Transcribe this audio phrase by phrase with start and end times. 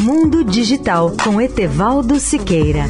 [0.00, 2.84] Mundo Digital com Etevaldo Siqueira.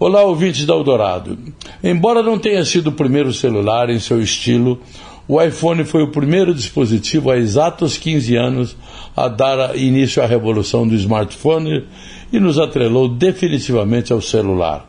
[0.00, 1.38] Olá, ouvintes da Eldorado.
[1.82, 4.80] Embora não tenha sido o primeiro celular em seu estilo,
[5.28, 8.76] o iPhone foi o primeiro dispositivo há exatos 15 anos
[9.16, 11.84] a dar início à revolução do smartphone
[12.32, 14.88] e nos atrelou definitivamente ao celular.